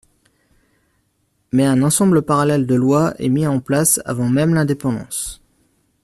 [1.51, 5.43] Mais un ensemble parallèle de lois est mis en place avant même l'indépendance.